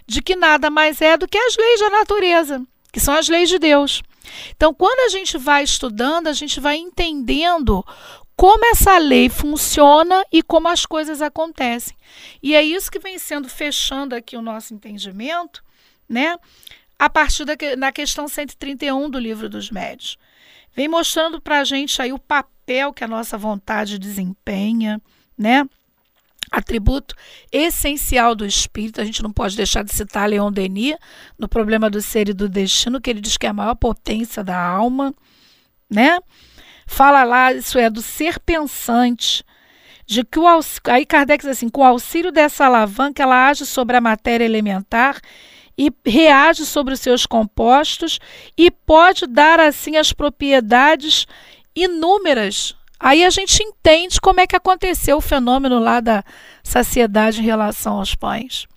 de 0.07 0.21
que 0.21 0.35
nada 0.35 0.69
mais 0.69 1.01
é 1.01 1.17
do 1.17 1.27
que 1.27 1.37
as 1.37 1.55
leis 1.57 1.79
da 1.79 1.89
natureza, 1.89 2.61
que 2.91 2.99
são 2.99 3.13
as 3.13 3.27
leis 3.27 3.49
de 3.49 3.59
Deus. 3.59 4.01
Então, 4.55 4.73
quando 4.73 4.99
a 5.01 5.09
gente 5.09 5.37
vai 5.37 5.63
estudando, 5.63 6.27
a 6.27 6.33
gente 6.33 6.59
vai 6.59 6.77
entendendo 6.77 7.85
como 8.35 8.65
essa 8.65 8.97
lei 8.97 9.29
funciona 9.29 10.25
e 10.31 10.43
como 10.43 10.67
as 10.67 10.85
coisas 10.85 11.21
acontecem. 11.21 11.95
E 12.43 12.53
é 12.53 12.61
isso 12.61 12.91
que 12.91 12.99
vem 12.99 13.17
sendo 13.17 13.47
fechando 13.47 14.13
aqui 14.13 14.35
o 14.35 14.41
nosso 14.41 14.73
entendimento, 14.73 15.63
né? 16.07 16.37
A 16.99 17.09
partir 17.09 17.45
da, 17.45 17.53
da 17.77 17.91
questão 17.91 18.27
131 18.27 19.09
do 19.09 19.19
livro 19.19 19.49
dos 19.49 19.71
médios. 19.71 20.17
Vem 20.73 20.87
mostrando 20.87 21.39
para 21.39 21.59
a 21.59 21.63
gente 21.63 22.01
aí 22.01 22.11
o 22.11 22.19
papel 22.19 22.91
que 22.91 23.03
a 23.03 23.07
nossa 23.07 23.37
vontade 23.37 23.97
desempenha, 23.97 25.01
né? 25.37 25.67
Atributo 26.51 27.15
essencial 27.51 28.35
do 28.35 28.45
espírito, 28.45 29.01
a 29.01 29.05
gente 29.05 29.23
não 29.23 29.31
pode 29.31 29.55
deixar 29.55 29.83
de 29.83 29.93
citar 29.93 30.29
Leon 30.29 30.51
Denis 30.51 30.95
no 31.39 31.47
problema 31.47 31.89
do 31.89 32.01
ser 32.01 32.29
e 32.29 32.33
do 32.33 32.47
destino, 32.49 32.99
que 32.99 33.09
ele 33.09 33.21
diz 33.21 33.37
que 33.37 33.45
é 33.45 33.49
a 33.49 33.53
maior 33.53 33.75
potência 33.75 34.43
da 34.43 34.61
alma, 34.61 35.13
né? 35.89 36.19
Fala 36.85 37.23
lá, 37.23 37.53
isso 37.53 37.77
é, 37.77 37.89
do 37.89 38.01
ser 38.01 38.39
pensante, 38.39 39.43
de 40.05 40.23
que 40.23 40.39
o 40.39 40.45
aí 40.85 41.05
Kardec 41.05 41.43
diz 41.43 41.51
assim, 41.51 41.69
com 41.69 41.81
o 41.81 41.85
auxílio 41.85 42.31
dessa 42.31 42.65
alavanca, 42.65 43.23
ela 43.23 43.49
age 43.49 43.65
sobre 43.65 43.97
a 43.97 44.01
matéria 44.01 44.45
elementar 44.45 45.19
e 45.77 45.91
reage 46.05 46.65
sobre 46.65 46.93
os 46.93 46.99
seus 46.99 47.25
compostos 47.25 48.19
e 48.57 48.69
pode 48.71 49.27
dar 49.27 49.59
assim 49.59 49.97
as 49.97 50.13
propriedades 50.13 51.25
inúmeras. 51.75 52.75
Aí 52.99 53.25
a 53.25 53.29
gente 53.29 53.61
entende 53.61 54.21
como 54.21 54.39
é 54.39 54.47
que 54.47 54.55
aconteceu 54.55 55.17
o 55.17 55.21
fenômeno 55.21 55.79
lá 55.79 55.99
da 55.99 56.23
saciedade 56.63 57.41
em 57.41 57.45
relação 57.45 57.97
aos 57.97 58.15
pães. 58.15 58.67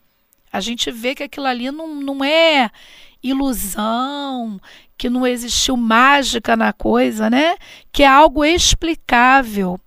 A 0.53 0.61
gente 0.61 0.91
vê 0.91 1.15
que 1.15 1.23
aquilo 1.23 1.47
ali 1.47 1.71
não, 1.71 1.95
não 1.95 2.25
é 2.25 2.71
ilusão, 3.23 4.61
que 4.97 5.09
não 5.09 5.27
existiu 5.27 5.77
mágica 5.77 6.57
na 6.57 6.73
coisa, 6.73 7.29
né? 7.29 7.57
Que 7.93 8.03
é 8.03 8.07
algo 8.07 8.45
explicável. 8.45 9.81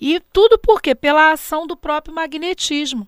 E 0.00 0.20
tudo 0.32 0.58
por 0.58 0.80
quê? 0.82 0.94
Pela 0.94 1.32
ação 1.32 1.66
do 1.66 1.76
próprio 1.76 2.14
magnetismo, 2.14 3.06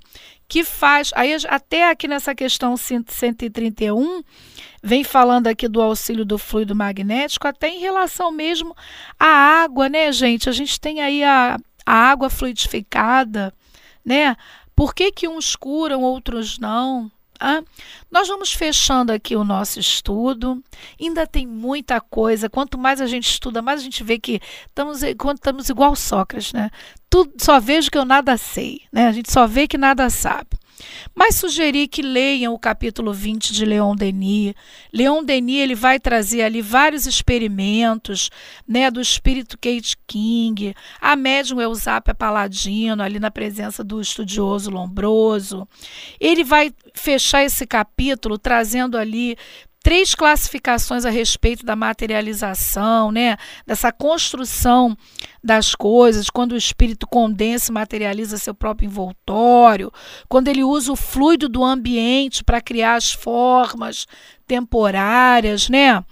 que 0.49 0.65
faz. 0.65 1.13
Aí, 1.15 1.37
até 1.49 1.91
aqui 1.91 2.09
nessa 2.09 2.35
questão 2.35 2.77
131, 2.77 4.23
vem 4.83 5.05
falando 5.05 5.49
aqui 5.49 5.69
do 5.69 5.83
auxílio 5.83 6.25
do 6.25 6.39
fluido 6.39 6.75
magnético, 6.75 7.47
até 7.47 7.69
em 7.69 7.81
relação 7.81 8.31
mesmo 8.33 8.75
à 9.19 9.27
água, 9.27 9.89
né, 9.89 10.11
gente? 10.13 10.49
A 10.49 10.53
gente 10.53 10.81
tem 10.81 11.01
aí 11.03 11.23
a, 11.23 11.59
a 11.85 11.95
água 11.95 12.31
fluidificada, 12.31 13.53
né? 14.05 14.35
Por 14.75 14.95
que, 14.95 15.13
que 15.13 15.29
uns 15.29 15.55
curam, 15.55 16.03
outros 16.03 16.59
não? 16.59 17.11
Ah, 17.41 17.63
nós 18.11 18.29
vamos 18.29 18.53
fechando 18.53 19.13
aqui 19.13 19.37
o 19.37 19.45
nosso 19.45 19.79
estudo. 19.79 20.63
Ainda 21.01 21.27
tem 21.27 21.47
muita 21.47 22.01
coisa. 22.01 22.49
Quanto 22.49 22.77
mais 22.77 23.01
a 23.01 23.07
gente 23.07 23.31
estuda, 23.31 23.63
mais 23.63 23.81
a 23.81 23.85
gente 23.85 24.03
vê 24.03 24.19
que 24.19 24.41
estamos, 24.67 25.03
estamos 25.03 25.69
igual 25.69 25.95
Sócrates, 25.95 26.53
né? 26.53 26.71
Tudo, 27.09 27.33
só 27.39 27.61
vejo 27.61 27.91
que 27.91 27.99
eu 27.99 28.05
nada 28.05 28.37
sei, 28.37 28.83
né? 28.93 29.07
A 29.07 29.13
gente 29.13 29.33
só 29.33 29.47
vê 29.47 29.69
que 29.69 29.79
nada 29.79 30.11
sabe. 30.11 30.49
Mas 31.15 31.37
sugeri 31.37 31.89
que 31.89 32.03
leiam 32.03 32.55
o 32.55 32.59
capítulo 32.59 33.13
20 33.13 33.53
de 33.53 33.65
Leon 33.65 33.95
Denis. 33.95 34.55
Leon 34.93 35.23
Denis 35.23 35.61
ele 35.61 35.75
vai 35.75 35.99
trazer 35.99 36.43
ali 36.43 36.63
vários 36.63 37.07
experimentos 37.07 38.31
né, 38.67 38.91
do 38.91 39.01
espírito 39.01 39.57
Kate 39.59 39.97
King, 40.07 40.75
a 41.01 41.17
médium 41.17 41.61
Eusápia 41.61 42.15
Paladino, 42.15 43.03
ali 43.03 43.19
na 43.19 43.31
presença 43.31 43.83
do 43.83 44.01
estudioso 44.01 44.71
Lombroso. 44.71 45.67
Ele 46.21 46.45
vai 46.45 46.73
fechar 46.95 47.45
esse 47.45 47.67
capítulo 47.67 48.39
trazendo 48.39 48.97
ali 48.97 49.37
três 49.89 50.15
classificações 50.15 51.07
a 51.07 51.11
respeito 51.11 51.65
da 51.65 51.75
materialização, 51.75 53.11
né? 53.11 53.39
dessa 53.67 53.91
construção 53.91 54.95
das 55.43 55.75
coisas, 55.75 56.29
quando 56.29 56.53
o 56.53 56.59
espírito 56.59 57.07
condensa 57.07 57.71
e 57.71 57.73
materializa 57.73 58.37
seu 58.37 58.55
próprio 58.55 58.85
envoltório, 58.85 59.91
quando 60.29 60.49
ele 60.49 60.63
usa 60.63 60.93
o 60.93 60.97
fluido 60.97 61.49
do 61.49 61.65
ambiente 61.65 62.45
para 62.45 62.61
criar 62.61 62.97
as 62.97 63.13
formas 63.13 64.07
temporárias, 64.47 65.71
né? 65.71 66.05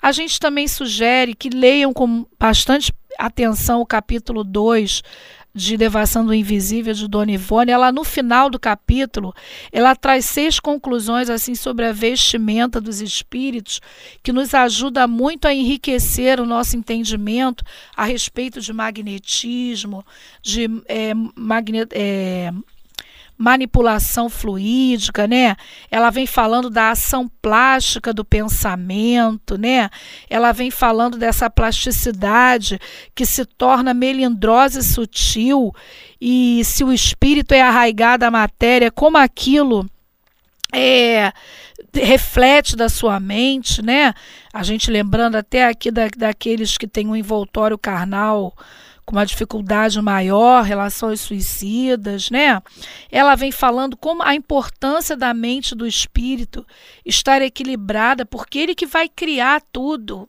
A 0.00 0.12
gente 0.12 0.40
também 0.40 0.66
sugere 0.66 1.34
que 1.34 1.50
leiam 1.50 1.92
com 1.92 2.24
bastante 2.38 2.90
atenção 3.20 3.80
o 3.80 3.86
capítulo 3.86 4.42
2 4.42 5.02
de 5.52 5.76
Devação 5.76 6.24
do 6.24 6.32
Invisível 6.32 6.94
de 6.94 7.08
Dona 7.08 7.32
Ivone, 7.32 7.72
ela 7.72 7.90
no 7.90 8.04
final 8.04 8.48
do 8.48 8.58
capítulo, 8.58 9.34
ela 9.72 9.96
traz 9.96 10.24
seis 10.26 10.60
conclusões 10.60 11.28
assim 11.28 11.54
sobre 11.54 11.86
a 11.86 11.92
vestimenta 11.92 12.80
dos 12.80 13.00
espíritos, 13.00 13.80
que 14.22 14.32
nos 14.32 14.54
ajuda 14.54 15.06
muito 15.08 15.46
a 15.46 15.54
enriquecer 15.54 16.40
o 16.40 16.46
nosso 16.46 16.76
entendimento 16.76 17.64
a 17.96 18.04
respeito 18.04 18.60
de 18.60 18.72
magnetismo, 18.72 20.04
de 20.40 20.68
é, 20.86 21.12
magnet, 21.34 21.88
é, 21.92 22.52
manipulação 23.40 24.28
fluídica, 24.28 25.26
né? 25.26 25.56
Ela 25.90 26.10
vem 26.10 26.26
falando 26.26 26.68
da 26.68 26.90
ação 26.90 27.26
plástica 27.40 28.12
do 28.12 28.22
pensamento, 28.22 29.56
né? 29.56 29.88
Ela 30.28 30.52
vem 30.52 30.70
falando 30.70 31.16
dessa 31.16 31.48
plasticidade 31.48 32.78
que 33.14 33.24
se 33.24 33.46
torna 33.46 33.94
melindrosa 33.94 34.80
e 34.80 34.82
sutil, 34.82 35.74
e 36.20 36.62
se 36.66 36.84
o 36.84 36.92
espírito 36.92 37.52
é 37.54 37.62
arraigado 37.62 38.26
à 38.26 38.30
matéria, 38.30 38.90
como 38.90 39.16
aquilo 39.16 39.88
é 40.70 41.32
reflete 41.94 42.76
da 42.76 42.90
sua 42.90 43.18
mente, 43.18 43.80
né? 43.80 44.12
A 44.52 44.62
gente 44.62 44.90
lembrando 44.90 45.36
até 45.36 45.64
aqui 45.64 45.90
da, 45.90 46.08
daqueles 46.14 46.76
que 46.76 46.86
têm 46.86 47.08
um 47.08 47.16
envoltório 47.16 47.78
carnal 47.78 48.54
com 49.04 49.16
uma 49.16 49.26
dificuldade 49.26 50.00
maior, 50.00 50.62
relação 50.62 51.10
aos 51.10 51.20
suicidas, 51.20 52.30
né? 52.30 52.60
Ela 53.10 53.34
vem 53.34 53.50
falando 53.50 53.96
como 53.96 54.22
a 54.22 54.34
importância 54.34 55.16
da 55.16 55.34
mente 55.34 55.74
do 55.74 55.86
espírito 55.86 56.66
estar 57.04 57.42
equilibrada, 57.42 58.24
porque 58.24 58.58
ele 58.58 58.74
que 58.74 58.86
vai 58.86 59.08
criar 59.08 59.62
tudo, 59.72 60.28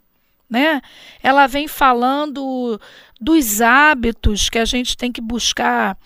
né? 0.49 0.81
Ela 1.21 1.47
vem 1.47 1.67
falando 1.67 2.79
dos 3.19 3.61
hábitos 3.61 4.49
que 4.49 4.59
a 4.59 4.65
gente 4.65 4.97
tem 4.97 5.11
que 5.11 5.21
buscar 5.21 5.97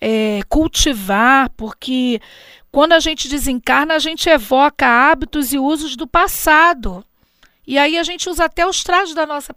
é, 0.00 0.40
cultivar, 0.48 1.48
porque 1.50 2.20
quando 2.72 2.92
a 2.92 3.00
gente 3.00 3.28
desencarna, 3.28 3.94
a 3.94 3.98
gente 3.98 4.28
evoca 4.28 4.86
hábitos 4.86 5.52
e 5.52 5.58
usos 5.58 5.94
do 5.94 6.06
passado. 6.06 7.04
E 7.72 7.78
aí 7.78 7.96
a 7.96 8.02
gente 8.02 8.28
usa 8.28 8.44
até 8.44 8.66
os 8.66 8.84
trajes 8.84 9.14
da 9.14 9.24
nossa 9.24 9.56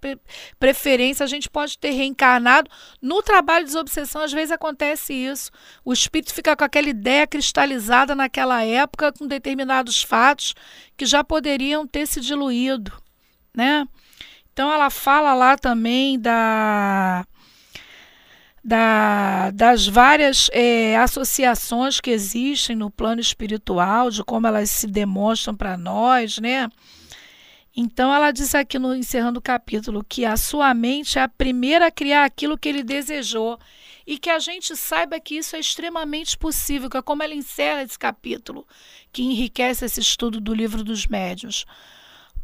preferência, 0.58 1.26
a 1.26 1.28
gente 1.28 1.50
pode 1.50 1.78
ter 1.78 1.90
reencarnado. 1.90 2.72
No 3.02 3.22
trabalho 3.22 3.66
de 3.66 3.72
desobsessão, 3.72 4.22
às 4.22 4.32
vezes 4.32 4.54
acontece 4.54 5.12
isso. 5.14 5.52
O 5.84 5.92
espírito 5.92 6.34
fica 6.34 6.56
com 6.56 6.64
aquela 6.64 6.88
ideia 6.88 7.28
cristalizada 7.28 8.16
naquela 8.16 8.64
época, 8.64 9.12
com 9.12 9.28
determinados 9.28 10.02
fatos 10.02 10.56
que 10.96 11.06
já 11.06 11.26
poderiam 11.26 11.86
ter 11.86 12.08
se 12.08 12.22
diluído, 12.22 12.90
né? 13.54 13.86
Então 14.54 14.72
ela 14.72 14.90
fala 14.90 15.34
lá 15.34 15.58
também 15.58 16.18
da, 16.18 17.28
da 18.64 19.52
das 19.52 19.88
várias 19.88 20.50
é, 20.54 20.96
associações 20.96 22.00
que 22.00 22.12
existem 22.12 22.78
no 22.78 22.90
plano 22.90 23.20
espiritual, 23.20 24.10
de 24.10 24.24
como 24.24 24.48
elas 24.48 24.72
se 24.72 24.88
demonstram 24.88 25.54
para 25.54 25.76
nós, 25.76 26.38
né? 26.38 26.70
Então 27.76 28.14
ela 28.14 28.32
diz 28.32 28.56
aqui 28.56 28.80
no 28.80 28.96
encerrando 28.96 29.40
o 29.40 29.42
capítulo 29.42 30.06
que 30.08 30.24
a 30.24 30.38
sua 30.38 30.74
mente 30.74 31.20
é 31.20 31.24
a 31.24 31.28
primeira 31.28 31.88
a 31.88 31.92
criar 31.92 32.24
aquilo 32.24 32.58
que 32.58 32.70
ele 32.70 32.84
desejou 32.84 33.60
e 34.08 34.18
que 34.18 34.30
a 34.30 34.40
gente 34.40 34.76
saiba 34.78 35.20
que 35.20 35.36
isso 35.36 35.56
é 35.56 35.60
extremamente 35.60 36.38
possível, 36.38 36.90
que 36.90 36.96
é 36.96 37.02
como 37.02 37.22
ela 37.22 37.34
encerra 37.34 37.84
esse 37.84 38.00
capítulo, 38.00 38.66
que 39.12 39.24
enriquece 39.24 39.84
esse 39.84 40.00
estudo 40.00 40.40
do 40.40 40.54
livro 40.54 40.84
dos 40.84 41.06
médios. 41.08 41.66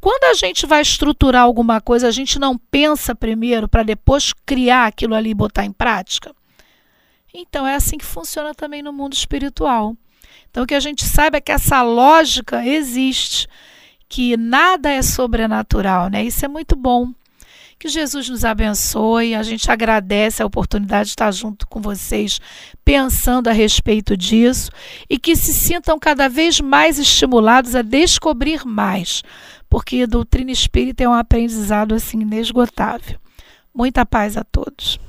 Quando 0.01 0.23
a 0.25 0.33
gente 0.33 0.65
vai 0.65 0.81
estruturar 0.81 1.43
alguma 1.43 1.79
coisa, 1.79 2.07
a 2.07 2.11
gente 2.11 2.39
não 2.39 2.57
pensa 2.57 3.13
primeiro 3.13 3.69
para 3.69 3.83
depois 3.83 4.33
criar 4.45 4.87
aquilo 4.87 5.13
ali 5.13 5.29
e 5.29 5.35
botar 5.35 5.63
em 5.63 5.71
prática? 5.71 6.35
Então 7.33 7.65
é 7.65 7.75
assim 7.75 7.97
que 7.97 8.05
funciona 8.05 8.53
também 8.53 8.81
no 8.81 8.91
mundo 8.91 9.13
espiritual. 9.13 9.95
Então 10.49 10.65
que 10.65 10.73
a 10.73 10.79
gente 10.79 11.05
saiba 11.05 11.37
é 11.37 11.41
que 11.41 11.51
essa 11.51 11.81
lógica 11.83 12.65
existe, 12.65 13.47
que 14.11 14.35
nada 14.35 14.91
é 14.91 15.01
sobrenatural, 15.01 16.09
né? 16.09 16.21
Isso 16.25 16.43
é 16.43 16.47
muito 16.49 16.75
bom. 16.75 17.13
Que 17.79 17.87
Jesus 17.87 18.27
nos 18.27 18.43
abençoe. 18.43 19.33
A 19.33 19.41
gente 19.41 19.71
agradece 19.71 20.43
a 20.43 20.45
oportunidade 20.45 21.05
de 21.05 21.11
estar 21.11 21.31
junto 21.31 21.65
com 21.65 21.79
vocês, 21.79 22.41
pensando 22.83 23.47
a 23.47 23.53
respeito 23.53 24.17
disso 24.17 24.69
e 25.09 25.17
que 25.17 25.33
se 25.33 25.53
sintam 25.53 25.97
cada 25.97 26.27
vez 26.27 26.59
mais 26.59 26.99
estimulados 26.99 27.73
a 27.73 27.81
descobrir 27.81 28.65
mais, 28.65 29.23
porque 29.69 30.01
a 30.01 30.07
doutrina 30.07 30.51
espírita 30.51 31.05
é 31.05 31.07
um 31.07 31.13
aprendizado 31.13 31.95
assim 31.95 32.19
inesgotável. 32.19 33.17
Muita 33.73 34.05
paz 34.05 34.35
a 34.35 34.43
todos. 34.43 34.99